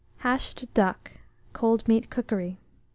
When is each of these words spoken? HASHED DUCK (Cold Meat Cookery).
HASHED 0.21 0.73
DUCK 0.73 1.11
(Cold 1.53 1.87
Meat 1.87 2.09
Cookery). 2.09 2.57